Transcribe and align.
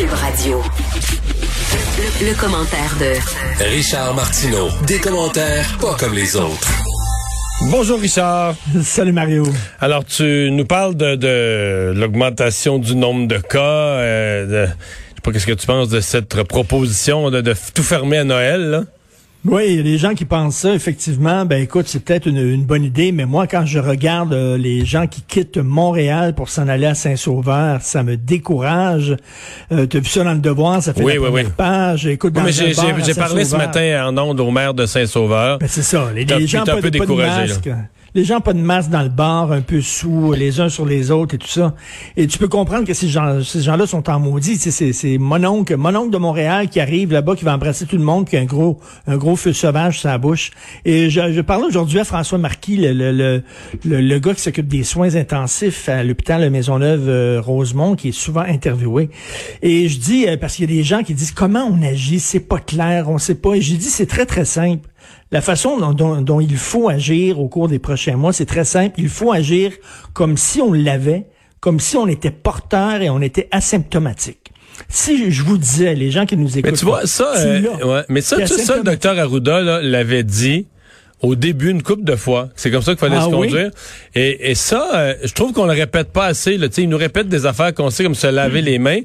Cube 0.00 0.14
Radio. 0.14 0.62
Le, 2.22 2.40
commentaire 2.40 2.96
de 2.98 3.64
Richard 3.66 4.14
Martineau. 4.14 4.68
Des 4.86 4.98
commentaires 4.98 5.76
pas 5.78 5.94
comme 5.98 6.14
les 6.14 6.36
autres. 6.36 6.70
Bonjour 7.70 8.00
Richard. 8.00 8.54
Salut 8.82 9.12
Mario. 9.12 9.44
Alors 9.78 10.06
tu 10.06 10.48
nous 10.52 10.64
parles 10.64 10.94
de, 10.94 11.92
l'augmentation 11.94 12.78
du 12.78 12.96
nombre 12.96 13.28
de 13.28 13.36
cas. 13.36 13.58
Euh, 13.58 14.46
de, 14.46 14.66
je 14.66 15.14
sais 15.16 15.20
pas 15.22 15.32
qu'est-ce 15.32 15.46
que 15.46 15.52
tu 15.52 15.66
penses 15.66 15.90
de 15.90 16.00
cette 16.00 16.44
proposition 16.44 17.30
de, 17.30 17.42
de 17.42 17.54
tout 17.74 17.82
fermer 17.82 18.16
à 18.16 18.24
Noël. 18.24 18.70
Là? 18.70 18.84
Oui, 19.46 19.68
il 19.68 19.76
y 19.76 19.80
a 19.80 19.82
des 19.82 19.96
gens 19.96 20.14
qui 20.14 20.26
pensent 20.26 20.56
ça, 20.56 20.74
effectivement. 20.74 21.46
Ben 21.46 21.62
écoute, 21.62 21.86
c'est 21.88 22.04
peut-être 22.04 22.26
une, 22.26 22.64
bonne 22.64 22.84
idée, 22.84 23.10
mais 23.10 23.24
moi, 23.24 23.46
quand 23.46 23.64
je 23.64 23.78
regarde 23.78 24.34
euh, 24.34 24.58
les 24.58 24.84
gens 24.84 25.06
qui 25.06 25.22
quittent 25.22 25.56
Montréal 25.56 26.34
pour 26.34 26.50
s'en 26.50 26.68
aller 26.68 26.84
à 26.84 26.94
Saint-Sauveur, 26.94 27.80
ça 27.80 28.02
me 28.02 28.18
décourage. 28.18 29.16
Euh, 29.72 29.86
tu 29.86 29.96
as 29.96 30.00
vu 30.00 30.08
ça 30.08 30.24
dans 30.24 30.34
le 30.34 30.40
devoir, 30.40 30.82
ça 30.82 30.92
fait 30.92 31.02
oui, 31.02 31.14
la 31.14 31.30
oui, 31.30 31.44
page. 31.56 32.06
Écoute, 32.06 32.34
oui, 32.36 32.52
j'ai 32.52 33.14
parlé 33.14 33.46
ce 33.46 33.56
matin 33.56 34.08
en 34.08 34.18
ondes 34.18 34.40
au 34.40 34.50
maire 34.50 34.74
de 34.74 34.84
Saint-Sauveur. 34.84 35.58
Ben, 35.58 35.68
c'est 35.68 35.82
ça, 35.82 36.10
les, 36.14 36.26
gens 36.46 36.64
pas, 36.64 36.74
un 36.74 36.80
peu 36.80 36.90
découragés. 36.90 37.54
Les 38.14 38.24
gens 38.24 38.40
pas 38.40 38.52
de 38.52 38.58
masque 38.58 38.90
dans 38.90 39.02
le 39.02 39.08
bar, 39.08 39.52
un 39.52 39.60
peu 39.60 39.80
sous, 39.80 40.32
les 40.32 40.58
uns 40.58 40.68
sur 40.68 40.84
les 40.84 41.12
autres 41.12 41.36
et 41.36 41.38
tout 41.38 41.46
ça. 41.46 41.76
Et 42.16 42.26
tu 42.26 42.38
peux 42.38 42.48
comprendre 42.48 42.84
que 42.84 42.94
ces 42.94 43.08
gens, 43.08 43.42
ces 43.42 43.60
gens-là 43.60 43.86
sont 43.86 44.10
en 44.10 44.18
maudit. 44.18 44.56
C'est, 44.56 44.92
c'est 44.92 45.18
mon 45.18 45.44
oncle, 45.44 45.76
mon 45.76 45.94
oncle 45.94 46.10
de 46.10 46.18
Montréal 46.18 46.68
qui 46.68 46.80
arrive 46.80 47.12
là-bas, 47.12 47.36
qui 47.36 47.44
va 47.44 47.54
embrasser 47.54 47.86
tout 47.86 47.96
le 47.96 48.02
monde, 48.02 48.28
qui 48.28 48.36
a 48.36 48.40
un 48.40 48.46
gros, 48.46 48.80
un 49.06 49.16
gros 49.16 49.36
feu 49.36 49.52
sauvage 49.52 50.00
sur 50.00 50.10
sa 50.10 50.18
bouche. 50.18 50.50
Et 50.84 51.08
je, 51.08 51.32
je 51.32 51.40
aujourd'hui 51.66 52.00
à 52.00 52.04
François 52.04 52.38
Marquis, 52.38 52.76
le, 52.76 52.92
le, 52.92 53.12
le, 53.84 54.00
le, 54.00 54.18
gars 54.18 54.34
qui 54.34 54.40
s'occupe 54.40 54.66
des 54.66 54.82
soins 54.82 55.14
intensifs 55.14 55.88
à 55.88 56.02
l'hôpital 56.02 56.48
Maisonneuve 56.50 57.08
euh, 57.08 57.94
qui 57.96 58.08
est 58.08 58.12
souvent 58.12 58.40
interviewé. 58.40 59.10
Et 59.62 59.88
je 59.88 59.98
dis, 59.98 60.26
euh, 60.26 60.36
parce 60.36 60.56
qu'il 60.56 60.68
y 60.68 60.72
a 60.72 60.76
des 60.76 60.84
gens 60.84 61.02
qui 61.02 61.14
disent 61.14 61.32
comment 61.32 61.64
on 61.64 61.82
agit, 61.82 62.18
c'est 62.18 62.40
pas 62.40 62.58
clair, 62.58 63.08
on 63.08 63.18
sait 63.18 63.34
pas. 63.36 63.54
Et 63.54 63.60
j'ai 63.60 63.76
dit, 63.76 63.88
c'est 63.88 64.06
très 64.06 64.26
très 64.26 64.44
simple. 64.44 64.89
La 65.32 65.40
façon 65.40 65.92
dont, 65.92 66.40
il 66.40 66.56
faut 66.56 66.88
agir 66.88 67.40
au 67.40 67.48
cours 67.48 67.68
des 67.68 67.78
prochains 67.78 68.16
mois, 68.16 68.32
c'est 68.32 68.46
très 68.46 68.64
simple. 68.64 68.94
Il 68.98 69.08
faut 69.08 69.32
agir 69.32 69.72
comme 70.12 70.36
si 70.36 70.60
on 70.60 70.72
l'avait, 70.72 71.26
comme 71.60 71.80
si 71.80 71.96
on 71.96 72.06
était 72.06 72.30
porteur 72.30 73.02
et 73.02 73.10
on 73.10 73.20
était 73.20 73.48
asymptomatique. 73.50 74.52
Si 74.88 75.30
je 75.30 75.42
vous 75.42 75.58
disais, 75.58 75.94
les 75.94 76.10
gens 76.10 76.26
qui 76.26 76.36
nous 76.36 76.58
écoutent... 76.58 76.72
Mais 76.72 76.76
tu 76.76 76.84
vois, 76.84 77.06
ça, 77.06 77.34
euh, 77.36 78.02
mais 78.08 78.22
ça, 78.22 78.46
ça, 78.46 78.76
le 78.76 78.82
docteur 78.82 79.18
Arruda 79.18 79.82
l'avait 79.82 80.24
dit 80.24 80.66
au 81.22 81.34
début 81.34 81.70
une 81.70 81.82
couple 81.82 82.04
de 82.04 82.16
fois. 82.16 82.48
C'est 82.56 82.70
comme 82.70 82.82
ça 82.82 82.92
qu'il 82.92 83.00
fallait 83.00 83.16
ah 83.18 83.24
se 83.24 83.30
conduire. 83.30 83.70
Et, 84.14 84.54
ça, 84.54 84.88
euh, 84.94 85.14
je 85.22 85.32
trouve 85.32 85.52
qu'on 85.52 85.66
le 85.66 85.72
répète 85.72 86.10
pas 86.12 86.26
assez. 86.26 86.56
Là. 86.56 86.68
Il 86.78 86.88
nous 86.88 86.96
répète 86.96 87.28
des 87.28 87.46
affaires 87.46 87.74
qu'on 87.74 87.90
sait 87.90 88.04
comme 88.04 88.14
se 88.14 88.26
laver 88.26 88.62
les 88.62 88.78
mains. 88.78 89.00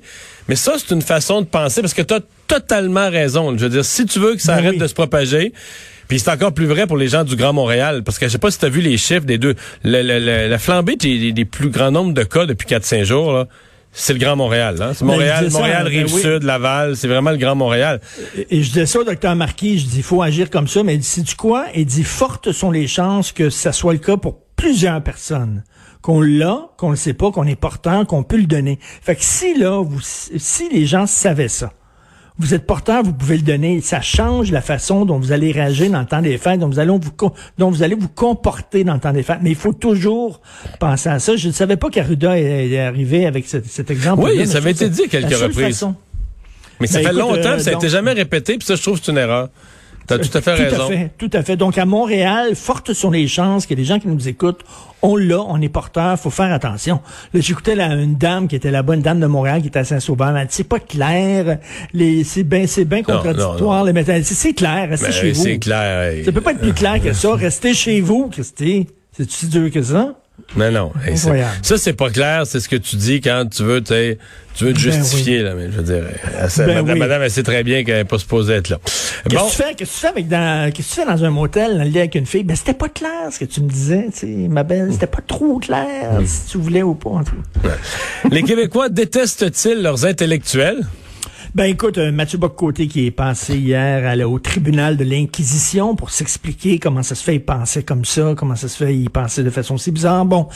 Mais 0.47 0.55
ça, 0.55 0.75
c'est 0.77 0.93
une 0.93 1.01
façon 1.01 1.41
de 1.41 1.45
penser 1.45 1.81
parce 1.81 1.93
que 1.93 2.01
tu 2.01 2.13
as 2.13 2.21
totalement 2.47 3.09
raison. 3.09 3.57
Je 3.57 3.63
veux 3.63 3.69
dire, 3.69 3.85
si 3.85 4.05
tu 4.05 4.19
veux 4.19 4.35
que 4.35 4.41
ça 4.41 4.55
ben 4.55 4.65
arrête 4.65 4.77
de 4.77 4.87
se 4.87 4.93
propager, 4.93 5.51
puis 6.07 6.19
c'est 6.19 6.29
encore 6.29 6.53
plus 6.53 6.67
vrai 6.67 6.87
pour 6.87 6.97
les 6.97 7.07
gens 7.07 7.23
du 7.23 7.35
Grand 7.35 7.53
Montréal, 7.53 8.03
parce 8.03 8.19
que 8.19 8.27
je 8.27 8.31
sais 8.31 8.37
pas 8.37 8.51
si 8.51 8.59
tu 8.59 8.65
as 8.65 8.69
vu 8.69 8.81
les 8.81 8.97
chiffres 8.97 9.25
des 9.25 9.37
deux. 9.37 9.55
la 9.83 10.57
flambée 10.59 10.95
des, 10.95 11.45
plus 11.45 11.69
grands 11.69 11.91
nombres 11.91 12.13
de 12.13 12.23
cas 12.23 12.45
depuis 12.45 12.67
4-5 12.67 13.03
jours, 13.03 13.33
là, 13.33 13.47
c'est 13.97 14.13
le 14.13 14.19
Grand 14.19 14.35
Montréal. 14.35 14.75
Hein? 14.81 14.91
C'est 14.93 15.05
ben, 15.05 15.13
Montréal, 15.13 15.49
Montréal, 15.51 15.83
ben 15.85 15.89
Rive-Sud, 15.89 16.43
Laval, 16.43 16.95
c'est 16.97 17.07
vraiment 17.07 17.31
le 17.31 17.37
Grand 17.37 17.55
Montréal. 17.55 18.01
Et, 18.49 18.61
je 18.61 18.67
disais 18.67 18.85
ça 18.85 18.99
au 18.99 19.03
docteur 19.05 19.35
Marquis, 19.35 19.79
je 19.79 19.85
dis, 19.85 19.97
il 19.97 20.03
faut 20.03 20.21
agir 20.21 20.49
comme 20.49 20.67
ça, 20.67 20.83
mais 20.83 20.95
il 20.95 20.99
dit, 20.99 21.23
du 21.23 21.35
quoi? 21.35 21.67
Il 21.73 21.85
dit, 21.85 22.03
fortes 22.03 22.51
sont 22.51 22.71
les 22.71 22.87
chances 22.87 23.31
que 23.31 23.49
ça 23.49 23.71
soit 23.71 23.93
le 23.93 23.99
cas 23.99 24.17
pour 24.17 24.41
plusieurs 24.57 25.01
personnes 25.01 25.63
qu'on 26.01 26.21
l'a, 26.21 26.69
qu'on 26.77 26.91
ne 26.91 26.95
sait 26.95 27.13
pas, 27.13 27.31
qu'on 27.31 27.47
est 27.47 27.55
porteur, 27.55 28.05
qu'on 28.05 28.23
peut 28.23 28.37
le 28.37 28.45
donner. 28.45 28.79
Fait 29.01 29.15
que 29.15 29.23
si 29.23 29.57
là, 29.57 29.81
vous, 29.81 30.01
si 30.01 30.69
les 30.69 30.85
gens 30.85 31.07
savaient 31.07 31.47
ça, 31.47 31.71
vous 32.37 32.53
êtes 32.53 32.65
porteur, 32.65 33.03
vous 33.03 33.13
pouvez 33.13 33.37
le 33.37 33.43
donner. 33.43 33.79
Ça 33.81 34.01
change 34.01 34.51
la 34.51 34.61
façon 34.61 35.05
dont 35.05 35.19
vous 35.19 35.31
allez 35.31 35.51
réagir 35.51 35.89
dans 35.89 36.01
le 36.01 36.05
temps 36.05 36.21
des 36.21 36.37
fêtes, 36.37 36.59
dont 36.59 36.67
vous 36.67 36.79
allez 36.79 36.91
vous, 36.91 37.31
dont 37.57 37.71
vous 37.71 37.81
allez 37.83 37.95
vous 37.95 38.09
comporter 38.09 38.83
dans 38.83 38.93
le 38.93 38.99
temps 38.99 39.13
des 39.13 39.23
fêtes. 39.23 39.39
Mais 39.41 39.51
il 39.51 39.55
faut 39.55 39.73
toujours 39.73 40.41
penser 40.79 41.09
à 41.09 41.19
ça. 41.19 41.35
Je 41.37 41.47
ne 41.47 41.53
savais 41.53 41.77
pas 41.77 41.89
qu'Arruda 41.89 42.37
est 42.37 42.77
arrivé 42.79 43.25
avec 43.25 43.45
cet, 43.47 43.89
exemple. 43.89 44.23
Oui, 44.23 44.45
ça 44.47 44.57
avait 44.57 44.71
été 44.71 44.89
dit 44.89 45.07
quelques 45.07 45.33
reprises. 45.33 45.85
Mais 46.81 46.87
ça 46.87 46.99
ben, 46.99 47.07
fait 47.07 47.13
longtemps, 47.13 47.51
euh, 47.51 47.59
ça 47.59 47.71
n'a 47.71 47.77
été 47.77 47.87
jamais 47.87 48.11
répété, 48.11 48.57
puis 48.57 48.65
ça, 48.65 48.75
je 48.75 48.81
trouve, 48.81 48.99
c'est 49.01 49.09
une 49.09 49.17
erreur. 49.17 49.47
T'as 50.07 50.19
tout 50.19 50.37
à 50.37 50.41
fait 50.41 50.53
raison. 50.53 50.77
Tout 50.77 50.83
à 50.83 50.87
fait, 50.87 51.11
tout 51.17 51.29
à 51.33 51.43
fait. 51.43 51.57
Donc, 51.57 51.77
à 51.77 51.85
Montréal, 51.85 52.55
fortes 52.55 52.93
sont 52.93 53.11
les 53.11 53.27
chances 53.27 53.69
ait 53.69 53.75
des 53.75 53.85
gens 53.85 53.99
qui 53.99 54.07
nous 54.07 54.27
écoutent. 54.27 54.61
On 55.01 55.15
l'a, 55.15 55.41
on 55.41 55.61
est 55.61 55.69
porteur, 55.69 56.19
faut 56.19 56.29
faire 56.29 56.51
attention. 56.51 56.99
Là, 57.33 57.39
j'écoutais 57.39 57.79
une 57.79 58.15
dame 58.15 58.47
qui 58.47 58.55
était 58.55 58.71
la 58.71 58.81
bonne 58.81 59.01
dame 59.01 59.19
de 59.19 59.27
Montréal, 59.27 59.61
qui 59.61 59.67
était 59.67 59.79
à 59.79 59.83
Saint-Sauveur. 59.83 60.35
Elle 60.35 60.47
dit, 60.47 60.53
c'est 60.53 60.63
pas 60.63 60.79
clair. 60.79 61.59
Les, 61.93 62.23
c'est 62.23 62.43
bien, 62.43 62.65
c'est 62.67 62.85
bien 62.85 63.03
contradictoire. 63.03 63.83
Les 63.83 64.23
c'est 64.23 64.53
clair, 64.53 64.89
restez 64.89 65.07
ben, 65.07 65.13
chez 65.13 65.31
vous. 65.31 65.43
C'est 65.43 65.59
clair. 65.59 66.23
Ça 66.23 66.31
peut 66.31 66.41
pas 66.41 66.51
être 66.51 66.59
plus 66.59 66.73
clair 66.73 67.01
que 67.01 67.13
ça. 67.13 67.35
Restez 67.35 67.73
chez 67.73 68.01
vous, 68.01 68.29
Christy. 68.29 68.87
C'est 69.11 69.29
si 69.29 69.47
dur 69.47 69.71
que 69.71 69.81
ça? 69.81 70.15
Mais 70.55 70.71
non. 70.71 70.91
ça, 71.61 71.77
c'est 71.77 71.93
pas 71.93 72.09
clair. 72.09 72.43
C'est 72.45 72.59
ce 72.59 72.69
que 72.69 72.75
tu 72.75 72.95
dis 72.95 73.21
quand 73.21 73.45
tu 73.49 73.63
veux, 73.63 73.81
tu 73.81 73.93
veux 73.93 74.73
te 74.73 74.75
ben 74.75 74.77
justifier, 74.77 75.41
là. 75.41 75.53
Mais 75.55 75.65
je 75.65 75.77
veux 75.77 75.83
dire, 75.83 76.03
ben 76.85 76.97
madame, 76.97 77.21
elle 77.23 77.31
sait 77.31 77.43
très 77.43 77.63
bien 77.63 77.83
qu'elle 77.83 77.97
n'est 77.97 78.05
pas 78.05 78.19
supposée 78.19 78.53
être 78.53 78.69
là. 78.69 78.79
Qu'est-ce 79.29 79.43
que 79.43 79.49
tu 79.49 79.55
fais? 79.55 79.73
Qu'est-ce 79.75 79.91
que 79.91 79.95
tu 79.95 80.01
fais 80.01 80.07
avec 80.07 80.27
dans, 80.27 80.71
qu'est-ce 80.71 80.89
que 80.89 80.93
tu 80.95 81.01
fais 81.01 81.05
dans 81.05 81.23
un 81.23 81.29
motel, 81.29 81.77
dans 81.77 81.83
le 81.83 81.89
lit 81.89 81.99
avec 81.99 82.15
une 82.15 82.25
fille? 82.25 82.43
Ben, 82.43 82.55
c'était 82.55 82.73
pas 82.73 82.89
clair, 82.89 83.31
ce 83.31 83.39
que 83.39 83.45
tu 83.45 83.61
me 83.61 83.69
disais, 83.69 84.07
tu 84.11 84.19
sais, 84.19 84.47
ma 84.49 84.63
belle. 84.63 84.91
C'était 84.91 85.07
pas 85.07 85.21
trop 85.25 85.57
clair, 85.59 86.19
hmm. 86.19 86.25
si 86.25 86.51
tu 86.51 86.57
voulais 86.57 86.83
ou 86.83 86.95
pas, 86.95 87.09
en 87.09 87.23
tout. 87.23 87.35
Les 88.31 88.43
Québécois 88.43 88.89
détestent-ils 88.89 89.81
leurs 89.81 90.05
intellectuels? 90.05 90.85
Ben 91.55 91.69
écoute, 91.69 91.97
euh, 91.99 92.11
Mathieu 92.11 92.37
Boccoté 92.37 92.89
qui 92.89 93.05
est 93.05 93.11
passé 93.11 93.55
hier 93.55 94.05
à, 94.05 94.27
au 94.27 94.39
tribunal 94.39 94.97
de 94.97 95.05
l'Inquisition 95.05 95.95
pour 95.95 96.09
s'expliquer 96.09 96.79
comment 96.79 97.01
ça 97.01 97.15
se 97.15 97.23
fait, 97.23 97.35
il 97.35 97.45
pensait 97.45 97.81
comme 97.81 98.03
ça, 98.03 98.33
comment 98.35 98.57
ça 98.57 98.67
se 98.67 98.75
fait, 98.75 98.93
il 98.93 99.09
pensait 99.09 99.41
de 99.41 99.49
façon 99.49 99.77
si 99.77 99.91
bizarre. 99.91 100.25
Bon, 100.25 100.49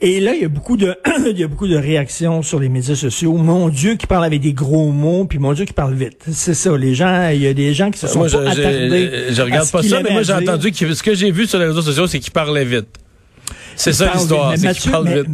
et 0.00 0.18
là 0.18 0.34
il 0.34 0.40
y 0.40 0.44
a 0.46 0.48
beaucoup 0.48 0.78
de 0.78 0.96
il 1.30 1.38
y 1.38 1.44
a 1.44 1.46
beaucoup 1.46 1.68
de 1.68 1.76
réactions 1.76 2.40
sur 2.40 2.58
les 2.58 2.70
médias 2.70 2.94
sociaux. 2.94 3.34
Mon 3.34 3.68
Dieu 3.68 3.96
qui 3.96 4.06
parle 4.06 4.24
avec 4.24 4.40
des 4.40 4.54
gros 4.54 4.92
mots, 4.92 5.26
puis 5.26 5.38
mon 5.38 5.52
Dieu 5.52 5.66
qui 5.66 5.74
parle 5.74 5.92
vite. 5.92 6.24
C'est 6.32 6.54
ça, 6.54 6.74
les 6.74 6.94
gens, 6.94 7.28
il 7.28 7.42
y 7.42 7.46
a 7.46 7.52
des 7.52 7.74
gens 7.74 7.90
qui 7.90 7.98
se 7.98 8.06
sont 8.06 8.20
moi, 8.20 8.30
pas 8.30 8.48
attardés. 8.48 9.26
Je, 9.32 9.42
regarde 9.42 9.70
pas 9.70 9.82
ça, 9.82 10.00
mais 10.02 10.10
moi 10.10 10.22
j'ai 10.22 10.32
entendu 10.32 10.72
que 10.72 10.94
ce 10.94 11.02
que 11.02 11.14
j'ai 11.14 11.32
vu 11.32 11.46
sur 11.46 11.58
les 11.58 11.66
réseaux 11.66 11.82
sociaux, 11.82 12.06
c'est 12.06 12.18
qu'il 12.18 12.32
parlait 12.32 12.64
vite. 12.64 12.88
C'est 13.74 13.92
ça 13.92 14.10
l'histoire, 14.14 14.54
c'est 14.56 14.72
qu'il 14.72 14.90
parle 14.90 15.08
vite. 15.18 15.26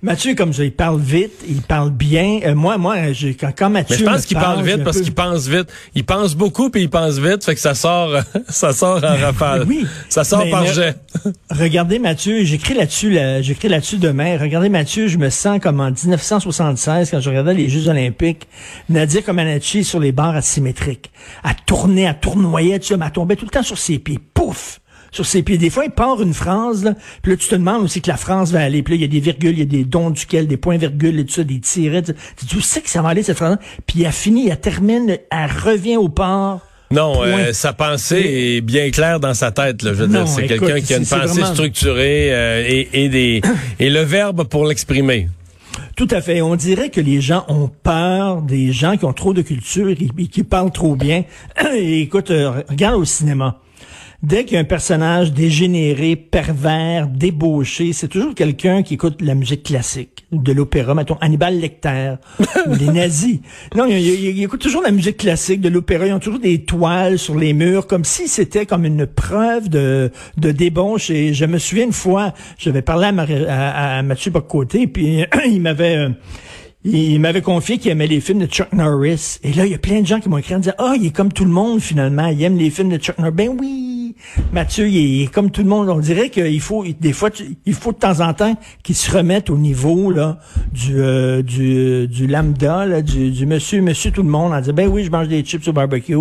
Mathieu, 0.00 0.34
comme 0.34 0.52
ça, 0.52 0.64
il 0.64 0.72
parle 0.72 1.00
vite, 1.00 1.32
il 1.48 1.60
parle 1.60 1.90
bien. 1.90 2.40
Euh, 2.44 2.54
moi, 2.54 2.78
moi, 2.78 3.12
j'ai, 3.12 3.34
quand, 3.34 3.52
quand 3.56 3.68
Mathieu. 3.68 3.96
Mais 3.96 4.04
je 4.04 4.10
pense 4.10 4.26
qu'il 4.26 4.36
parle, 4.36 4.64
vite 4.64 4.84
parce 4.84 5.00
qu'il 5.00 5.14
pense 5.14 5.48
vite. 5.48 5.68
Il 5.94 6.04
pense 6.04 6.36
beaucoup 6.36 6.70
puis 6.70 6.82
il 6.82 6.90
pense 6.90 7.18
vite, 7.18 7.44
fait 7.44 7.54
que 7.54 7.60
ça 7.60 7.74
sort, 7.74 8.10
ça 8.48 8.72
sort 8.72 9.02
en 9.02 9.16
rafale. 9.16 9.64
Oui. 9.66 9.86
Ça 10.08 10.22
sort 10.24 10.48
par 10.50 10.66
jet. 10.66 10.96
regardez 11.50 11.98
Mathieu, 11.98 12.44
j'écris 12.44 12.74
là-dessus, 12.74 13.10
là, 13.10 13.42
j'écris 13.42 13.68
là-dessus 13.68 13.98
demain. 13.98 14.38
Regardez 14.38 14.68
Mathieu, 14.68 15.08
je 15.08 15.18
me 15.18 15.30
sens 15.30 15.58
comme 15.60 15.80
en 15.80 15.90
1976 15.90 17.10
quand 17.10 17.20
je 17.20 17.28
regardais 17.28 17.54
les 17.54 17.68
Jeux 17.68 17.88
Olympiques. 17.88 18.46
Nadia 18.88 19.22
Comaneci 19.22 19.84
sur 19.84 19.98
les 19.98 20.12
barres 20.12 20.36
asymétriques, 20.36 21.10
à 21.42 21.54
tourner, 21.54 22.06
à 22.06 22.14
tournoyer, 22.14 22.78
tu 22.78 22.94
sais, 22.94 23.02
à 23.02 23.10
tomber 23.10 23.36
tout 23.36 23.46
le 23.46 23.50
temps 23.50 23.62
sur 23.62 23.78
ses 23.78 23.98
pieds. 23.98 24.20
Pouf 24.34 24.80
sur 25.18 25.26
ses 25.26 25.42
pieds. 25.42 25.58
Des 25.58 25.70
fois, 25.70 25.84
il 25.84 25.90
part 25.90 26.22
une 26.22 26.32
phrase, 26.32 26.84
là, 26.84 26.94
puis 27.22 27.32
là, 27.32 27.36
tu 27.36 27.48
te 27.48 27.54
demandes 27.56 27.82
aussi 27.82 28.00
que 28.00 28.08
la 28.08 28.16
France 28.16 28.52
va 28.52 28.60
aller. 28.60 28.84
Puis 28.84 28.94
là, 28.94 28.96
il 28.98 29.00
y 29.02 29.04
a 29.04 29.08
des 29.08 29.20
virgules, 29.20 29.52
il 29.52 29.58
y 29.58 29.62
a 29.62 29.64
des 29.64 29.84
dons 29.84 30.10
duquel, 30.10 30.46
des 30.46 30.56
points-virgules 30.56 31.18
et 31.18 31.24
tout 31.24 31.34
ça, 31.34 31.42
des 31.42 31.58
tirets. 31.58 32.02
Tu, 32.02 32.46
tu 32.46 32.60
sais 32.60 32.80
que 32.80 32.88
ça 32.88 33.02
va 33.02 33.08
aller, 33.08 33.24
cette 33.24 33.36
phrase 33.36 33.58
Puis 33.86 34.04
elle 34.04 34.12
finit, 34.12 34.48
elle 34.48 34.60
termine, 34.60 35.18
elle 35.30 35.50
revient 35.50 35.96
au 35.96 36.08
port. 36.08 36.60
Non, 36.90 37.22
euh, 37.22 37.52
sa 37.52 37.72
pensée 37.72 38.22
est 38.24 38.60
bien 38.60 38.90
claire 38.90 39.18
dans 39.18 39.34
sa 39.34 39.50
tête. 39.50 39.82
Là, 39.82 39.92
je 39.92 40.04
veux 40.04 40.06
dire, 40.06 40.26
c'est 40.28 40.46
quelqu'un 40.46 40.80
qui 40.80 40.94
a 40.94 40.98
une 40.98 41.06
pensée 41.06 41.44
structurée 41.44 42.32
euh, 42.32 42.64
et, 42.66 42.88
et, 42.92 43.08
des, 43.08 43.42
et 43.80 43.90
le 43.90 44.00
verbe 44.02 44.44
pour 44.44 44.66
l'exprimer. 44.66 45.28
Tout 45.96 46.08
à 46.12 46.20
fait. 46.20 46.40
On 46.42 46.54
dirait 46.54 46.90
que 46.90 47.00
les 47.00 47.20
gens 47.20 47.44
ont 47.48 47.68
peur 47.82 48.40
des 48.40 48.70
gens 48.72 48.96
qui 48.96 49.04
ont 49.04 49.12
trop 49.12 49.34
de 49.34 49.42
culture 49.42 49.88
et 49.88 49.96
qui 49.96 50.44
parlent 50.44 50.70
trop 50.70 50.94
bien. 50.94 51.24
Et 51.74 52.02
écoute, 52.02 52.30
euh, 52.30 52.62
regarde 52.68 52.94
au 52.94 53.04
cinéma. 53.04 53.60
Dès 54.20 54.44
qu'il 54.44 54.54
y 54.54 54.56
a 54.56 54.60
un 54.60 54.64
personnage 54.64 55.32
dégénéré, 55.32 56.16
pervers, 56.16 57.06
débauché, 57.06 57.92
c'est 57.92 58.08
toujours 58.08 58.34
quelqu'un 58.34 58.82
qui 58.82 58.94
écoute 58.94 59.22
la 59.22 59.36
musique 59.36 59.62
classique, 59.62 60.26
de 60.32 60.50
l'opéra, 60.50 60.92
mettons 60.96 61.16
Hannibal 61.20 61.60
Lecter, 61.60 62.14
ou 62.66 62.74
les 62.74 62.86
nazis. 62.92 63.38
Non, 63.76 63.86
il, 63.86 64.42
écoute 64.42 64.60
toujours 64.60 64.82
la 64.82 64.90
musique 64.90 65.18
classique, 65.18 65.60
de 65.60 65.68
l'opéra. 65.68 66.08
Ils 66.08 66.12
ont 66.12 66.18
toujours 66.18 66.40
des 66.40 66.64
toiles 66.64 67.16
sur 67.16 67.36
les 67.36 67.52
murs, 67.52 67.86
comme 67.86 68.04
si 68.04 68.26
c'était 68.26 68.66
comme 68.66 68.84
une 68.84 69.06
preuve 69.06 69.68
de, 69.68 70.10
de 70.36 70.50
débauche. 70.50 71.10
Et 71.10 71.32
je 71.32 71.44
me 71.44 71.58
souviens 71.58 71.84
une 71.84 71.92
fois, 71.92 72.34
j'avais 72.58 72.82
parlé 72.82 73.06
à, 73.48 73.98
à, 73.98 74.02
Mathieu 74.02 74.32
Bocoté, 74.32 74.88
puis 74.88 75.24
il 75.46 75.60
m'avait... 75.62 75.96
Euh, 75.96 76.08
il 76.84 77.20
m'avait 77.20 77.42
confié 77.42 77.78
qu'il 77.78 77.90
aimait 77.90 78.06
les 78.06 78.20
films 78.20 78.38
de 78.38 78.46
Chuck 78.46 78.72
Norris. 78.72 79.40
Et 79.42 79.52
là, 79.52 79.66
il 79.66 79.72
y 79.72 79.74
a 79.74 79.78
plein 79.78 80.00
de 80.00 80.06
gens 80.06 80.20
qui 80.20 80.28
m'ont 80.28 80.38
écrit 80.38 80.54
en 80.54 80.60
disant, 80.60 80.74
ah, 80.78 80.94
il 80.96 81.06
est 81.06 81.10
comme 81.10 81.32
tout 81.32 81.44
le 81.44 81.50
monde, 81.50 81.80
finalement. 81.80 82.28
Il 82.28 82.42
aime 82.42 82.56
les 82.56 82.70
films 82.70 82.88
de 82.88 82.98
Chuck 82.98 83.18
Norris. 83.18 83.32
Ben 83.32 83.56
oui, 83.60 83.87
Mathieu, 84.52 84.88
il 84.88 85.22
est 85.22 85.26
comme 85.26 85.50
tout 85.50 85.62
le 85.62 85.68
monde. 85.68 85.88
On 85.88 85.98
dirait 85.98 86.30
qu'il 86.30 86.60
faut, 86.60 86.84
des 86.84 87.12
fois, 87.12 87.30
il 87.66 87.74
faut 87.74 87.92
de 87.92 87.98
temps 87.98 88.20
en 88.20 88.34
temps 88.34 88.56
qu'il 88.82 88.94
se 88.94 89.10
remette 89.10 89.50
au 89.50 89.56
niveau 89.56 90.10
là 90.10 90.38
du 90.72 91.00
euh, 91.00 91.42
du, 91.42 92.08
du 92.08 92.26
lambda, 92.26 92.86
là, 92.86 93.02
du, 93.02 93.30
du 93.30 93.46
monsieur, 93.46 93.80
monsieur 93.80 94.10
tout 94.10 94.22
le 94.22 94.28
monde, 94.28 94.52
en 94.52 94.60
disant 94.60 94.72
ben 94.72 94.88
oui, 94.88 95.04
je 95.04 95.10
mange 95.10 95.28
des 95.28 95.42
chips 95.42 95.66
au 95.68 95.72
barbecue. 95.72 96.16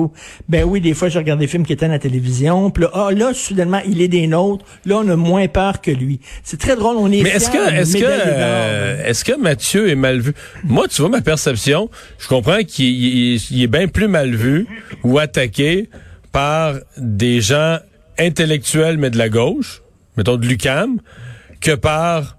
Ben 0.50 0.64
oui, 0.64 0.82
des 0.82 0.94
fois, 0.94 1.10
je 1.10 1.18
regarde 1.18 1.40
des 1.40 1.48
films 1.48 1.66
qui 1.66 1.74
étaient 1.74 1.86
à 1.86 1.90
la 1.90 2.00
télévision. 2.00 2.70
Puis 2.70 2.84
là, 2.84 2.92
ah, 2.94 3.10
là, 3.12 3.34
soudainement, 3.34 3.82
il 3.88 4.02
est 4.02 4.08
des 4.08 4.28
nôtres. 4.28 4.66
Là, 4.86 5.02
on 5.04 5.10
a 5.10 5.16
moins 5.16 5.48
peur 5.48 5.82
que 5.82 5.92
lui. 5.92 6.20
C'est 6.44 6.60
très 6.60 6.76
drôle. 6.76 6.98
On 6.98 7.12
est. 7.12 7.22
Mais 7.22 7.30
est-ce 7.30 7.50
que, 7.50 7.74
est-ce 7.74 7.98
que, 7.98 8.04
euh, 8.06 9.06
est-ce 9.06 9.24
que 9.24 9.40
Mathieu 9.40 9.90
est 9.90 9.96
mal 9.96 10.20
vu? 10.20 10.34
Moi, 10.64 10.88
tu 10.88 11.02
vois 11.02 11.10
ma 11.10 11.22
perception. 11.22 11.90
Je 12.20 12.28
comprends 12.28 12.64
qu'il 12.64 13.36
est 13.36 13.68
bien 13.68 13.88
plus 13.88 14.08
mal 14.08 14.36
vu 14.36 14.68
ou 15.04 15.20
attaqué 15.20 15.90
par 16.32 16.76
des 16.98 17.42
gens 17.42 17.80
intellectuels 18.20 18.98
mais 18.98 19.10
de 19.10 19.18
la 19.18 19.30
gauche, 19.30 19.82
mettons 20.16 20.38
de 20.38 20.46
l'UCAM, 20.46 21.00
que 21.62 21.76
par 21.76 22.37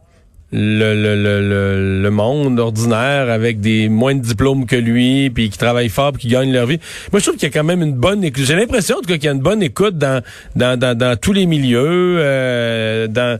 le, 0.50 0.94
le, 0.94 1.14
le, 1.14 2.02
le, 2.02 2.10
monde 2.10 2.58
ordinaire 2.58 3.30
avec 3.30 3.60
des 3.60 3.88
moins 3.88 4.14
de 4.14 4.20
diplômes 4.20 4.64
que 4.64 4.76
lui, 4.76 5.28
puis 5.30 5.50
qui 5.50 5.58
travaillent 5.58 5.90
fort, 5.90 6.12
puis 6.12 6.22
qui 6.22 6.28
gagnent 6.28 6.52
leur 6.52 6.66
vie. 6.66 6.78
Moi, 7.12 7.20
je 7.20 7.24
trouve 7.26 7.36
qu'il 7.36 7.48
y 7.48 7.50
a 7.50 7.52
quand 7.52 7.64
même 7.64 7.82
une 7.82 7.94
bonne 7.94 8.24
écoute. 8.24 8.44
J'ai 8.44 8.56
l'impression, 8.56 8.96
en 8.96 9.00
tout 9.00 9.08
cas, 9.08 9.16
qu'il 9.16 9.26
y 9.26 9.28
a 9.28 9.32
une 9.32 9.40
bonne 9.40 9.62
écoute 9.62 9.98
dans, 9.98 10.22
dans, 10.56 10.78
dans, 10.78 10.96
dans 10.96 11.18
tous 11.18 11.32
les 11.34 11.44
milieux, 11.44 12.16
euh, 12.18 13.08
dans 13.08 13.38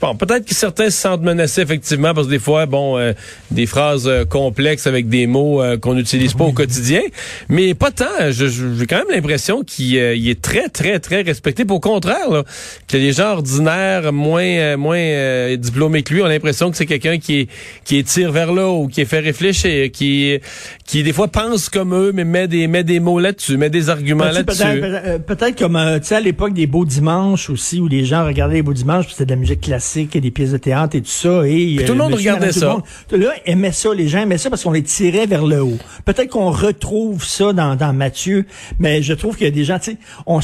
Bon, 0.00 0.14
peut-être 0.14 0.46
que 0.46 0.54
certains 0.54 0.86
se 0.86 0.98
sentent 0.98 1.22
menacés 1.22 1.60
effectivement 1.60 2.14
parce 2.14 2.26
que 2.26 2.32
des 2.32 2.38
fois, 2.38 2.64
bon, 2.64 2.96
euh, 2.96 3.12
des 3.50 3.66
phrases 3.66 4.08
euh, 4.08 4.24
complexes 4.24 4.86
avec 4.86 5.10
des 5.10 5.26
mots 5.26 5.62
euh, 5.62 5.76
qu'on 5.76 5.92
n'utilise 5.92 6.32
pas 6.32 6.44
au 6.44 6.52
quotidien, 6.52 7.02
mais 7.50 7.74
pas 7.74 7.90
tant. 7.90 8.06
J'ai 8.30 8.86
quand 8.86 8.96
même 8.96 9.10
l'impression 9.10 9.62
qu'il 9.62 9.96
est 9.96 10.40
très, 10.40 10.70
très, 10.70 11.00
très 11.00 11.20
respecté. 11.20 11.64
Au 11.68 11.80
contraire, 11.80 12.30
là, 12.30 12.44
que 12.88 12.96
les 12.96 13.12
gens 13.12 13.32
ordinaires, 13.32 14.10
moins, 14.12 14.76
moins 14.76 15.54
diplômés 15.56 16.02
que 16.02 16.14
lui, 16.14 16.22
l'impression 16.40 16.70
que 16.70 16.76
c'est 16.76 16.86
quelqu'un 16.86 17.18
qui 17.18 17.48
qui 17.84 18.02
tire 18.04 18.32
vers 18.32 18.52
là 18.52 18.68
ou 18.68 18.88
qui 18.88 19.00
est 19.00 19.04
fait 19.04 19.20
réfléchir, 19.20 19.90
qui, 19.90 20.38
qui 20.86 21.02
des 21.02 21.12
fois 21.12 21.28
pense 21.28 21.68
comme 21.68 21.94
eux, 21.94 22.12
mais 22.14 22.24
met 22.24 22.48
des, 22.48 22.66
met 22.66 22.84
des 22.84 23.00
mots 23.00 23.18
là-dessus, 23.18 23.56
met 23.56 23.70
des 23.70 23.90
arguments 23.90 24.24
là-dessus. 24.24 24.82
Peut-être 25.26 25.58
comme, 25.58 25.78
tu 26.00 26.06
sais, 26.06 26.16
à 26.16 26.20
l'époque 26.20 26.52
des 26.52 26.66
beaux 26.66 26.84
dimanches 26.84 27.50
aussi, 27.50 27.80
où 27.80 27.88
les 27.88 28.04
gens 28.04 28.24
regardaient 28.24 28.56
les 28.56 28.62
beaux 28.62 28.72
dimanches, 28.72 29.06
c'était 29.10 29.26
de 29.26 29.30
la 29.30 29.36
musique 29.36 29.60
classique 29.60 30.10
classiques, 30.10 30.18
des 30.18 30.30
pièces 30.30 30.52
de 30.52 30.56
théâtre 30.56 30.96
et 30.96 31.00
tout 31.00 31.08
ça. 31.08 31.42
Et, 31.46 31.84
tout 31.86 31.92
le 31.92 31.98
monde 31.98 32.14
regardait 32.14 32.52
ça. 32.52 32.78
Tout 33.08 33.16
le 33.16 33.18
monde, 33.18 33.28
là, 33.28 33.34
aimait 33.46 33.72
ça. 33.72 33.94
Les 33.94 34.08
gens 34.08 34.20
aimaient 34.20 34.38
ça 34.38 34.50
parce 34.50 34.64
qu'on 34.64 34.72
les 34.72 34.82
tirait 34.82 35.26
vers 35.26 35.46
le 35.46 35.62
haut. 35.62 35.78
Peut-être 36.04 36.30
qu'on 36.30 36.50
retrouve 36.50 37.24
ça 37.24 37.52
dans, 37.52 37.76
dans 37.76 37.92
Mathieu, 37.92 38.46
mais 38.78 39.02
je 39.02 39.12
trouve 39.14 39.36
qu'il 39.36 39.46
y 39.46 39.48
a 39.48 39.52
des 39.52 39.64
gens, 39.64 39.78
tu 39.78 39.92
sais, 39.92 39.96
on, 40.26 40.40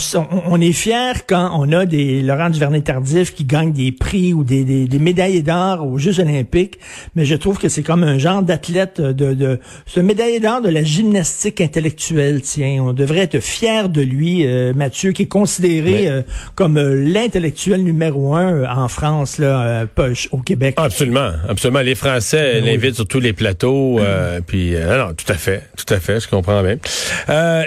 on, 0.49 0.61
est 0.61 0.73
fiers 0.73 1.25
quand 1.27 1.51
on 1.55 1.73
a 1.73 1.87
des 1.87 2.23
Laurent 2.23 2.51
Duvernay-Tardif 2.51 3.35
qui 3.35 3.45
gagnent 3.45 3.73
des 3.73 3.93
prix 3.93 4.33
ou 4.33 4.45
des, 4.45 4.65
des, 4.65 4.87
des 4.87 4.99
médailles 4.99 5.43
d'or 5.43 5.86
aux 5.87 5.99
Jeux 5.99 6.21
olympiques, 6.21 6.79
mais 7.15 7.25
je 7.25 7.35
trouve 7.35 7.59
que 7.59 7.69
c'est 7.69 7.83
comme 7.83 8.03
un 8.03 8.19
genre 8.19 8.43
d'athlète 8.43 9.01
de, 9.01 9.35
de 9.35 9.61
ce 9.87 10.01
médaille 10.01 10.41
d'or 10.41 10.61
de 10.61 10.69
la 10.69 10.83
gymnastique 10.83 11.61
intellectuelle, 11.61 12.43
tiens. 12.43 12.83
On 12.83 12.93
devrait 12.93 13.21
être 13.21 13.41
fier 13.41 13.89
de 13.89 14.03
lui, 14.03 14.47
euh, 14.47 14.73
Mathieu, 14.75 15.13
qui 15.13 15.23
est 15.23 15.27
considéré 15.27 16.09
euh, 16.09 16.23
comme 16.55 16.77
euh, 16.77 16.95
l'intellectuel 16.95 17.83
numéro 17.83 18.35
un 18.35 18.65
en 18.65 18.89
France 18.89 19.39
là, 19.39 19.87
euh, 19.99 20.15
au 20.31 20.39
Québec. 20.39 20.75
Absolument, 20.77 21.31
absolument. 21.49 21.81
Les 21.81 21.95
Français 21.95 22.61
ben 22.61 22.65
l'invitent 22.67 22.97
sur 22.97 23.07
tous 23.07 23.21
les 23.21 23.33
plateaux. 23.33 23.99
Euh, 24.01 24.41
puis, 24.47 24.75
euh, 24.75 25.07
non, 25.07 25.15
tout 25.15 25.31
à 25.31 25.37
fait, 25.37 25.63
tout 25.77 25.93
à 25.93 26.01
fait, 26.01 26.21
je 26.21 26.29
comprends 26.29 26.63
bien. 26.63 26.77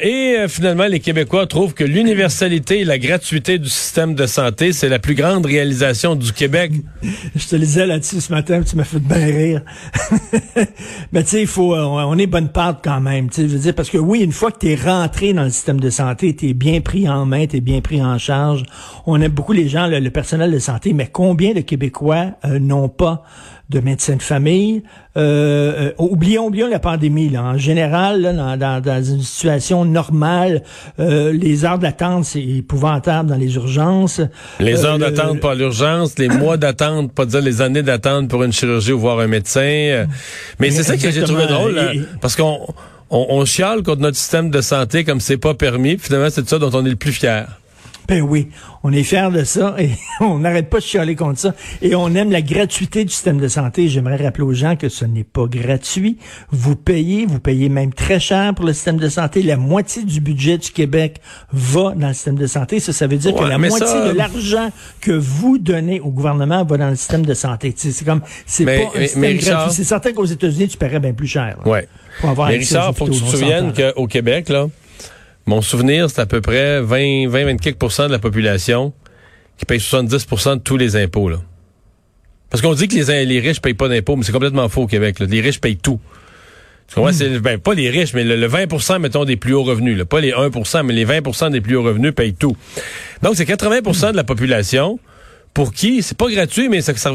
et 0.02 0.48
finalement, 0.48 0.88
les 0.88 1.00
Québécois 1.00 1.48
trouvent 1.48 1.74
que 1.74 1.84
l'universalité 1.84 2.80
et 2.80 2.86
la 2.86 2.98
gratuité 2.98 3.58
du 3.58 3.70
système 3.70 4.16
de 4.16 4.26
santé, 4.26 4.74
c'est 4.74 4.90
la 4.90 5.00
plus 5.00 5.16
grande 5.16 5.46
réalisation 5.46 6.16
du 6.16 6.32
Québec. 6.34 6.72
je 7.36 7.48
te 7.48 7.56
lisais 7.56 7.86
là-dessus 7.86 8.09
ce 8.10 8.32
matin, 8.34 8.62
tu 8.62 8.76
m'as 8.76 8.84
fait 8.84 9.00
bien 9.00 9.26
rire. 9.26 9.62
Mais 11.12 11.24
tu 11.24 11.30
sais, 11.30 11.42
il 11.42 11.48
faut, 11.48 11.76
on 11.76 12.18
est 12.18 12.28
bonne 12.28 12.50
part 12.50 12.82
quand 12.82 13.02
même. 13.02 13.30
Tu 13.30 13.46
veux 13.46 13.60
dire, 13.60 13.76
parce 13.76 13.90
que 13.90 13.98
oui, 13.98 14.22
une 14.22 14.32
fois 14.32 14.52
que 14.52 14.60
tu 14.60 14.72
es 14.72 14.76
rentré 14.76 15.34
dans 15.34 15.44
le 15.44 15.50
système 15.50 15.80
de 15.80 15.90
santé, 15.90 16.36
tu 16.36 16.50
es 16.50 16.54
bien 16.54 16.82
pris 16.82 17.08
en 17.08 17.26
main, 17.26 17.46
tu 17.48 17.58
es 17.58 17.62
bien 17.62 17.82
pris 17.82 18.02
en 18.02 18.18
charge. 18.18 18.64
On 19.06 19.20
aime 19.22 19.32
beaucoup 19.32 19.54
les 19.54 19.68
gens, 19.68 19.88
le 19.88 20.10
personnel 20.10 20.52
de 20.52 20.60
santé, 20.60 20.94
mais 20.94 21.08
combien 21.08 21.54
de 21.54 21.62
Québécois 21.62 22.32
euh, 22.46 22.60
n'ont 22.60 22.90
pas 22.90 23.24
de 23.70 23.80
médecin 23.80 24.16
de 24.16 24.22
famille. 24.22 24.84
Euh, 25.16 25.90
euh, 25.90 25.92
oublions, 25.98 26.48
oublions 26.48 26.68
la 26.68 26.80
pandémie. 26.80 27.30
Là. 27.30 27.44
En 27.44 27.58
général, 27.58 28.22
dans, 28.58 29.04
une 29.04 29.22
situation 29.22 29.86
normale, 29.86 30.64
les 30.98 31.66
heures 31.66 31.80
d'attente, 31.80 32.26
c'est 32.26 32.42
épouvantable 32.42 33.30
dans 33.30 33.36
les 33.36 33.56
urgences. 33.56 34.22
Les 34.60 34.86
heures 34.86 34.98
d'attente 34.98 35.40
pour 35.40 35.54
l'urgence, 35.54 36.18
les 36.18 36.30
mois 36.30 36.58
d'attente, 36.58 37.12
pas 37.14 37.26
dire 37.26 37.42
les 37.42 37.62
années 37.62 37.84
d'attente 37.84 38.28
pour 38.28 38.44
une 38.44 38.54
chirurgie 38.54 38.92
ou 38.92 39.00
voir 39.00 39.20
un 39.20 39.28
médecin. 39.28 40.06
Mais 40.60 40.72
c'est 40.72 40.84
ça 40.84 40.98
que 40.98 41.12
j'ai 41.12 41.24
trouvé 41.24 41.46
drôle, 41.46 41.80
parce 42.22 42.36
qu'on 42.36 42.60
on, 43.10 43.46
chiale 43.46 43.84
contre 43.84 44.02
notre 44.02 44.18
système 44.18 44.50
de 44.50 44.62
santé 44.62 45.04
comme 45.04 45.20
c'est 45.20 45.38
pas 45.38 45.54
permis. 45.54 45.98
Finalement, 45.98 46.30
c'est 46.30 46.44
de 46.44 46.50
ça 46.50 46.60
dont 46.60 46.72
on 46.74 46.86
est 46.86 46.90
le 46.90 46.96
plus 46.96 47.12
fier. 47.12 47.59
Ben 48.10 48.22
oui, 48.22 48.48
on 48.84 48.92
est 48.92 49.04
fiers 49.04 49.30
de 49.32 49.44
ça 49.44 49.76
et 49.78 49.92
on 50.20 50.40
n'arrête 50.40 50.68
pas 50.68 50.80
de 50.80 50.84
chialer 50.84 51.16
contre 51.16 51.38
ça. 51.38 51.54
Et 51.84 51.94
on 51.94 52.16
aime 52.16 52.32
la 52.32 52.42
gratuité 52.42 53.06
du 53.06 53.12
système 53.12 53.38
de 53.38 53.48
santé. 53.48 53.88
J'aimerais 53.88 54.16
rappeler 54.16 54.44
aux 54.44 54.54
gens 54.54 54.76
que 54.76 54.90
ce 54.90 55.06
n'est 55.06 55.24
pas 55.24 55.46
gratuit. 55.46 56.18
Vous 56.50 56.76
payez, 56.76 57.28
vous 57.28 57.40
payez 57.40 57.70
même 57.70 57.94
très 57.94 58.20
cher 58.20 58.56
pour 58.56 58.66
le 58.66 58.74
système 58.74 58.98
de 58.98 59.10
santé. 59.10 59.44
La 59.44 59.58
moitié 59.58 60.04
du 60.04 60.22
budget 60.22 60.58
du 60.58 60.72
Québec 60.72 61.22
va 61.54 61.94
dans 61.96 62.08
le 62.08 62.14
système 62.16 62.38
de 62.38 62.48
santé. 62.48 62.80
Ça, 62.80 62.94
ça 62.94 63.06
veut 63.06 63.18
dire 63.18 63.36
que 63.36 63.44
la 63.44 63.60
moitié 63.60 63.86
de 63.86 64.18
l'argent 64.18 64.72
que 65.02 65.12
vous 65.12 65.60
donnez 65.60 66.00
au 66.00 66.10
gouvernement 66.10 66.64
va 66.66 66.78
dans 66.78 66.90
le 66.90 66.96
système 66.96 67.28
de 67.28 67.36
santé. 67.36 67.76
C'est 67.78 68.06
comme, 68.06 68.22
c'est 68.48 68.66
pas 68.66 68.98
un 68.98 69.06
système 69.06 69.38
gratuit. 69.38 69.74
C'est 69.76 69.84
certain 69.84 70.14
qu'aux 70.14 70.26
États-Unis, 70.26 70.68
tu 70.68 70.78
paierais 70.78 71.00
bien 71.00 71.14
plus 71.14 71.28
cher. 71.28 71.58
Ouais. 71.64 71.88
Pour 72.22 72.32
avoir 72.32 72.50
mais 72.50 72.58
Richard, 72.58 72.96
faut 72.96 73.06
que 73.06 73.12
tu 73.12 73.22
te 73.22 73.28
souviennes 73.28 73.72
qu'au 73.72 74.08
Québec, 74.08 74.50
là, 74.50 74.68
mon 75.50 75.62
souvenir, 75.62 76.10
c'est 76.10 76.22
à 76.22 76.26
peu 76.28 76.42
près 76.42 76.80
20, 76.80 77.28
20, 77.28 77.56
24% 77.56 78.08
de 78.08 78.12
la 78.12 78.20
population 78.20 78.94
qui 79.58 79.66
paye 79.66 79.80
70% 79.80 80.56
de 80.56 80.60
tous 80.60 80.78
les 80.78 80.96
impôts. 80.96 81.28
Là. 81.28 81.38
Parce 82.50 82.62
qu'on 82.62 82.74
dit 82.74 82.88
que 82.88 82.96
les, 82.96 83.26
les 83.26 83.40
riches 83.40 83.60
payent 83.60 83.74
pas 83.74 83.90
d'impôts, 83.90 84.16
mais 84.16 84.24
c'est 84.24 84.32
complètement 84.32 84.70
faux 84.70 84.84
au 84.84 84.88
Québec. 84.88 85.20
Là. 85.20 85.26
Les 85.28 85.42
riches 85.42 85.60
payent 85.60 85.78
tout. 85.78 86.00
Tu 86.88 87.00
vois, 87.00 87.14
c'est 87.14 87.40
ben, 87.40 87.60
pas 87.60 87.74
les 87.74 87.90
riches, 87.90 88.14
mais 88.14 88.24
le, 88.24 88.48
20% 88.48 89.00
mettons, 89.00 89.26
des 89.26 89.38
plus 89.38 89.54
hauts 89.54 89.64
revenus. 89.64 89.98
Là. 89.98 90.06
Pas 90.06 90.22
les 90.22 90.32
1% 90.32 90.84
mais 90.84 90.94
les 90.94 91.06
20% 91.06 91.52
des 91.52 91.62
plus 91.62 91.76
hauts 91.76 91.84
revenus 91.84 92.14
payent 92.14 92.34
tout. 92.34 92.56
Donc, 93.24 93.36
c'est 93.36 93.46
80% 93.46 94.12
de 94.12 94.16
la 94.16 94.24
population 94.24 95.00
pour 95.54 95.74
qui 95.74 96.04
c'est 96.04 96.18
pas 96.18 96.30
gratuit, 96.30 96.70
mais 96.70 96.82
ça, 96.82 96.96
ça 96.96 97.12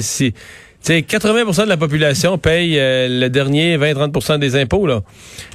c'est 0.00 0.32
c'est 0.88 1.00
80% 1.00 1.64
de 1.64 1.68
la 1.68 1.76
population 1.76 2.38
paye 2.38 2.78
euh, 2.78 3.08
le 3.10 3.28
dernier 3.28 3.76
20-30% 3.76 4.38
des 4.38 4.56
impôts. 4.56 4.86
Là. 4.86 5.02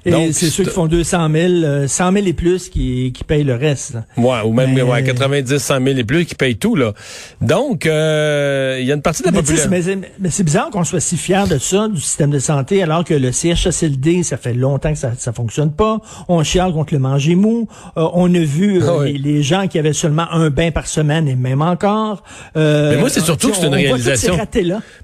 Et 0.06 0.32
c'est 0.32 0.52
ceux 0.52 0.64
qui 0.64 0.70
font 0.70 0.86
200 0.86 1.28
000, 1.34 1.88
100 1.88 2.12
000 2.12 2.26
et 2.28 2.34
plus 2.34 2.70
qui, 2.70 3.12
qui 3.14 3.24
payent 3.24 3.44
le 3.44 3.56
reste. 3.56 3.98
Ouais, 4.16 4.42
ou 4.46 4.54
même 4.54 4.80
ouais, 4.80 5.04
90, 5.04 5.58
100 5.58 5.84
000 5.84 5.98
et 5.98 6.04
plus 6.04 6.26
qui 6.26 6.36
payent 6.36 6.58
tout. 6.58 6.76
là. 6.76 6.94
Donc, 7.42 7.88
euh, 7.88 8.78
il 8.80 8.86
y 8.86 8.92
a 8.92 8.94
une 8.94 9.02
partie 9.02 9.24
de 9.24 9.30
la 9.30 9.34
population... 9.34 9.72
Mais, 9.72 10.30
c'est 10.30 10.44
bizarre 10.44 10.70
qu'on 10.70 10.84
soit 10.84 11.00
si 11.00 11.18
fier 11.18 11.48
de 11.48 11.58
ça, 11.58 11.88
du 11.88 12.00
système 12.00 12.30
de 12.30 12.38
santé, 12.38 12.84
alors 12.84 13.04
que 13.04 13.16
le 13.16 13.32
CHSLD, 13.32 14.22
ça 14.22 14.38
fait 14.38 14.54
longtemps 14.54 14.92
que 14.92 15.00
ça 15.00 15.14
ça 15.18 15.34
fonctionne 15.34 15.72
pas. 15.72 16.00
On 16.28 16.44
chiale 16.44 16.74
contre 16.74 16.94
le 16.94 17.00
manger 17.00 17.34
mou. 17.34 17.68
Euh, 17.98 18.08
on 18.14 18.32
a 18.36 18.40
vu 18.40 18.82
ah 18.84 19.04
les, 19.06 19.42
gens 19.42 19.68
qui 19.68 19.80
avaient 19.80 19.94
seulement 19.94 20.30
un 20.32 20.52
bain 20.52 20.70
par 20.70 20.86
semaine 20.86 21.28
et 21.28 21.36
même 21.36 21.64
encore. 21.64 22.22
mais 22.56 22.98
moi, 22.98 23.10
c'est 23.10 23.22
surtout 23.22 23.50
que 23.50 23.56
c'est 23.58 23.66
une 23.66 23.74
réalisation. 23.74 24.38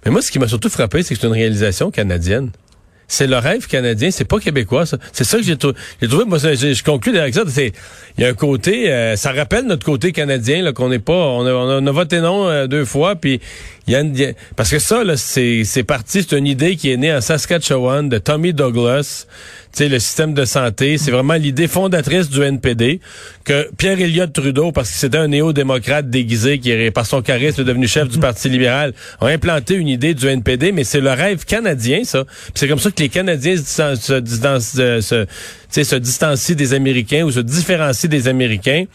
mais 0.06 0.12
moi, 0.12 0.19
ce 0.22 0.32
qui 0.32 0.40
m'a 0.40 0.48
surtout 0.48 0.70
frappé, 0.70 1.04
c'est 1.04 1.16
que 1.16 1.22
c'est 1.22 1.28
une 1.28 1.34
réalisation 1.34 1.92
canadienne. 1.92 2.52
C'est 3.12 3.26
le 3.26 3.38
rêve 3.38 3.66
canadien, 3.66 4.12
c'est 4.12 4.24
pas 4.24 4.40
québécois. 4.40 4.84
C'est 4.86 5.24
ça 5.24 5.38
que 5.38 5.44
j'ai 5.44 5.58
trouvé. 5.58 5.74
Moi, 6.28 6.38
je 6.38 6.84
conclue 6.84 7.18
avec 7.18 7.34
ça. 7.34 7.42
il 7.58 8.24
y 8.24 8.26
a 8.26 8.30
un 8.30 8.34
côté, 8.36 8.94
euh, 8.94 9.16
ça 9.16 9.32
rappelle 9.32 9.66
notre 9.66 9.84
côté 9.84 10.12
canadien 10.12 10.72
qu'on 10.74 10.90
n'est 10.90 11.00
pas, 11.00 11.14
on 11.14 11.88
a, 11.88 11.92
voté 11.92 12.22
non 12.22 12.48
euh, 12.48 12.68
deux 12.68 12.86
fois, 12.86 13.16
puis 13.16 13.42
parce 14.56 14.72
que 14.72 14.80
ça, 14.80 15.04
c'est 15.16 15.84
parti, 15.84 16.26
c'est 16.28 16.38
une 16.38 16.48
idée 16.48 16.76
qui 16.76 16.92
est 16.92 16.98
née 16.98 17.14
en 17.14 17.22
Saskatchewan 17.22 18.10
de 18.10 18.18
Tommy 18.18 18.54
Douglas 18.54 19.26
sais, 19.72 19.88
le 19.88 20.00
système 20.00 20.34
de 20.34 20.46
santé. 20.46 20.98
C'est 20.98 21.12
vraiment 21.12 21.36
l'idée 21.36 21.68
fondatrice 21.68 22.30
du 22.30 22.42
NPD 22.42 23.00
que 23.44 23.70
Pierre 23.78 24.00
Elliott 24.00 24.32
Trudeau, 24.32 24.72
parce 24.72 24.90
que 24.92 24.98
c'était 24.98 25.18
un 25.18 25.28
néo-démocrate 25.28 26.10
déguisé 26.10 26.60
qui, 26.60 26.72
est, 26.72 26.92
par 26.92 27.06
son 27.06 27.22
charisme, 27.22 27.62
est 27.62 27.66
devenu 27.66 27.88
chef 27.88 28.08
du 28.10 28.20
Parti 28.20 28.50
libéral, 28.50 28.94
a 29.20 29.28
implanté 29.28 29.76
une 29.76 29.88
idée 29.88 30.14
du 30.14 30.28
NPD, 30.28 30.72
mais 30.72 30.84
c'est 30.84 31.02
le 31.02 31.12
rêve 31.12 31.46
canadien, 31.46 32.04
ça. 32.04 32.26
C'est 32.54 32.68
comme 32.68 32.80
ça 32.80 32.92
que 32.92 33.02
les 33.02 33.10
Canadiens 33.10 33.58
se, 33.58 33.96
se 35.72 35.96
distancient 35.96 36.56
des 36.56 36.74
Américains 36.74 37.24
ou 37.24 37.32
se 37.32 37.40
différencient 37.40 38.10
des 38.10 38.28
Américains. 38.28 38.86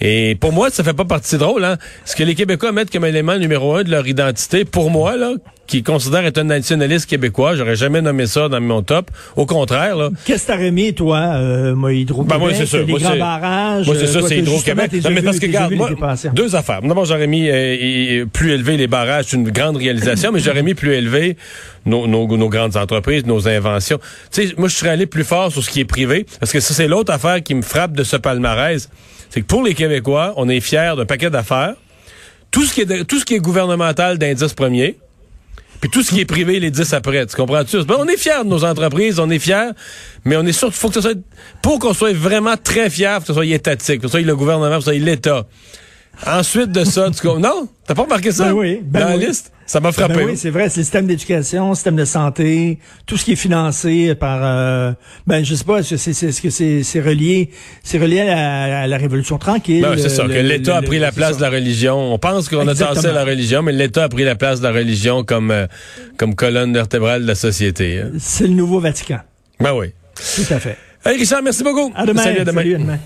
Et 0.00 0.36
pour 0.40 0.52
moi, 0.52 0.70
ça 0.70 0.84
fait 0.84 0.94
pas 0.94 1.04
partie 1.04 1.38
drôle. 1.38 1.64
Hein? 1.64 1.76
Ce 2.04 2.14
que 2.14 2.22
les 2.22 2.34
Québécois 2.34 2.72
mettent 2.72 2.90
comme 2.90 3.04
élément 3.04 3.36
numéro 3.36 3.74
un 3.74 3.82
de 3.82 3.90
leur 3.90 4.06
identité, 4.06 4.64
pour 4.64 4.90
moi, 4.90 5.16
là, 5.16 5.32
qui 5.68 5.82
considère 5.82 6.24
être 6.24 6.38
un 6.38 6.44
nationaliste 6.44 7.08
québécois. 7.08 7.54
J'aurais 7.54 7.76
jamais 7.76 8.00
nommé 8.00 8.26
ça 8.26 8.48
dans 8.48 8.60
mon 8.60 8.82
top. 8.82 9.10
Au 9.36 9.44
contraire, 9.44 9.96
là. 9.96 10.10
Qu'est-ce 10.24 10.46
que 10.46 10.52
t'as 10.52 10.58
remis, 10.58 10.94
toi, 10.94 11.18
euh, 11.18 11.74
moi, 11.74 11.92
Hydro-Québec? 11.92 12.38
Ben, 12.38 12.38
moi, 12.38 12.54
c'est 12.54 12.66
ça. 12.66 12.78
Les 12.78 12.92
grands 12.94 13.16
barrages. 13.16 13.86
Moi, 13.86 13.96
c'est 13.98 14.06
ça, 14.06 14.20
c'est 14.26 14.38
Hydro-Québec. 14.38 14.92
Non, 15.04 15.10
mais 15.10 15.22
parce 15.22 15.38
que, 15.38 15.46
regarde, 15.46 15.74
moi, 15.74 15.90
deux 16.32 16.56
affaires. 16.56 16.80
D'abord, 16.82 17.04
j'aurais 17.04 17.26
mis 17.26 17.48
euh, 17.50 18.24
plus 18.32 18.52
élevé 18.52 18.76
les 18.76 18.86
barrages. 18.86 19.26
C'est 19.28 19.36
une 19.36 19.50
grande 19.50 19.76
réalisation, 19.76 20.32
mais 20.32 20.40
j'aurais 20.40 20.62
mis 20.62 20.74
plus 20.74 20.94
élevé 20.94 21.36
nos, 21.84 22.06
nos, 22.06 22.26
nos, 22.26 22.48
grandes 22.48 22.76
entreprises, 22.76 23.26
nos 23.26 23.46
inventions. 23.46 23.98
Tu 24.32 24.48
sais, 24.48 24.54
moi, 24.56 24.68
je 24.68 24.74
serais 24.74 24.90
allé 24.90 25.06
plus 25.06 25.24
fort 25.24 25.52
sur 25.52 25.62
ce 25.62 25.70
qui 25.70 25.80
est 25.80 25.84
privé, 25.84 26.24
parce 26.40 26.52
que 26.52 26.60
ça, 26.60 26.72
c'est 26.72 26.88
l'autre 26.88 27.12
affaire 27.12 27.42
qui 27.42 27.54
me 27.54 27.62
frappe 27.62 27.92
de 27.92 28.04
ce 28.04 28.16
palmarès. 28.16 28.88
C'est 29.30 29.42
que 29.42 29.46
pour 29.46 29.62
les 29.62 29.74
Québécois, 29.74 30.34
on 30.36 30.48
est 30.48 30.60
fiers 30.60 30.94
d'un 30.96 31.06
paquet 31.06 31.30
d'affaires. 31.30 31.74
Tout 32.50 32.64
ce 32.64 32.74
qui 32.74 32.80
est, 32.82 33.04
tout 33.04 33.18
ce 33.18 33.24
qui 33.24 33.34
est 33.34 33.40
gouvernemental 33.40 34.16
d'indice 34.18 34.54
premier, 34.54 34.96
puis 35.80 35.90
tout 35.90 36.02
ce 36.02 36.10
qui 36.10 36.20
est 36.20 36.24
privé, 36.24 36.58
les 36.58 36.70
10 36.70 36.92
après. 36.94 37.26
Tu 37.26 37.36
comprends-tu? 37.36 37.76
On 37.88 38.06
est 38.06 38.16
fiers 38.16 38.42
de 38.42 38.48
nos 38.48 38.64
entreprises, 38.64 39.18
on 39.20 39.30
est 39.30 39.38
fiers, 39.38 39.70
mais 40.24 40.36
on 40.36 40.44
est 40.44 40.52
sûr 40.52 40.68
qu'il 40.68 40.76
faut 40.76 40.88
que 40.88 40.94
ce 40.94 41.00
soit, 41.00 41.14
pour 41.62 41.78
qu'on 41.78 41.94
soit 41.94 42.12
vraiment 42.12 42.56
très 42.56 42.90
fiers, 42.90 43.18
que 43.20 43.26
ce 43.26 43.32
soit 43.32 43.46
étatique, 43.46 44.00
que 44.00 44.08
ce 44.08 44.12
soit 44.12 44.20
le 44.22 44.36
gouvernement, 44.36 44.76
que 44.76 44.84
ce 44.84 44.90
soit 44.90 44.98
l'État. 44.98 45.46
Ensuite 46.26 46.72
de 46.72 46.84
ça, 46.84 47.08
tu 47.10 47.26
non? 47.38 47.68
T'as 47.86 47.94
pas 47.94 48.02
remarqué 48.02 48.32
ça? 48.32 48.46
Ben 48.46 48.52
oui. 48.52 48.80
Ben 48.82 49.00
dans 49.00 49.08
la 49.08 49.16
liste? 49.16 49.52
Ça 49.68 49.80
m'a 49.80 49.92
frappé. 49.92 50.14
Ben 50.14 50.24
oui, 50.24 50.36
c'est 50.38 50.48
vrai. 50.48 50.70
C'est 50.70 50.80
le 50.80 50.84
système 50.84 51.06
d'éducation, 51.06 51.68
le 51.68 51.74
système 51.74 51.94
de 51.94 52.06
santé, 52.06 52.78
tout 53.04 53.18
ce 53.18 53.24
qui 53.26 53.32
est 53.32 53.36
financé 53.36 54.14
par, 54.14 54.40
euh, 54.42 54.92
ben, 55.26 55.44
je 55.44 55.54
sais 55.54 55.64
pas, 55.64 55.80
est-ce 55.80 55.90
que 56.40 56.50
c'est, 56.50 56.82
c'est, 56.82 57.00
relié, 57.00 57.50
c'est 57.82 57.98
relié 57.98 58.20
à, 58.20 58.86
la 58.86 58.96
Révolution 58.96 59.36
tranquille. 59.36 59.82
Ben, 59.82 59.94
c'est 59.98 60.08
ça, 60.08 60.24
que 60.24 60.32
l'État 60.32 60.78
a 60.78 60.82
pris 60.82 60.98
la 60.98 61.12
place 61.12 61.36
de 61.36 61.42
la 61.42 61.50
religion. 61.50 62.14
On 62.14 62.18
pense 62.18 62.48
qu'on 62.48 62.66
a 62.66 62.74
tassé 62.74 63.12
la 63.12 63.24
religion, 63.24 63.62
mais 63.62 63.72
l'État 63.72 64.04
a 64.04 64.08
pris 64.08 64.24
la 64.24 64.36
place 64.36 64.60
de 64.60 64.64
la 64.64 64.72
religion 64.72 65.22
comme, 65.22 65.50
euh, 65.50 65.66
comme 66.16 66.34
colonne 66.34 66.72
vertébrale 66.72 67.22
de 67.22 67.26
la 67.26 67.34
société. 67.34 68.00
Hein. 68.00 68.12
C'est 68.18 68.46
le 68.46 68.54
nouveau 68.54 68.80
Vatican. 68.80 69.18
Ben 69.60 69.74
oui. 69.74 69.88
Tout 70.14 70.54
à 70.54 70.60
fait. 70.60 70.78
Hey 71.04 71.18
Richard, 71.18 71.42
merci 71.42 71.62
beaucoup. 71.62 71.92
À 71.94 72.06
demain. 72.06 72.22
Salut, 72.22 72.40
à 72.40 72.44
demain. 72.46 72.98